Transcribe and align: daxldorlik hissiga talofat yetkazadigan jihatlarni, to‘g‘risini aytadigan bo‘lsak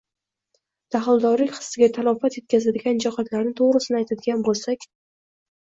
daxldorlik 0.95 1.53
hissiga 1.59 1.91
talofat 1.99 2.39
yetkazadigan 2.41 3.03
jihatlarni, 3.07 3.55
to‘g‘risini 3.63 4.03
aytadigan 4.03 4.45
bo‘lsak 4.51 4.91